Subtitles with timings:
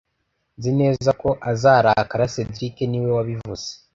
[0.57, 3.67] Nzi neza ko azarakara cedric niwe wabivuze